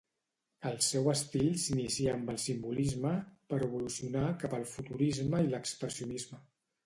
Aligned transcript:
El 0.69 0.77
seu 0.85 1.09
estil 1.11 1.49
s'inicià 1.63 2.15
amb 2.19 2.31
el 2.33 2.39
simbolisme 2.45 3.11
però 3.53 3.67
evolucionà 3.69 4.25
cap 4.45 4.55
al 4.61 4.67
futurisme 4.75 5.45
i 5.49 5.53
l'expressionisme. 5.53 6.43